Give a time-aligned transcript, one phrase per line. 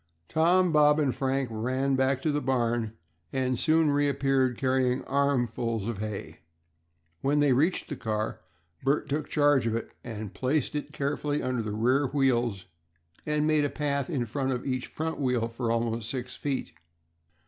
[0.27, 2.93] Tom, Bob, and Frank ran back to the barn
[3.31, 6.39] and soon reappeared, carrying armfuls of hay.
[7.21, 8.41] When they reached the car
[8.81, 12.65] Bert took charge of it, and placed it carefully under the rear wheels,
[13.27, 16.71] and made a path in front of each wheel for about six feet.